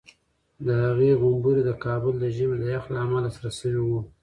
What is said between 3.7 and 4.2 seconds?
وو.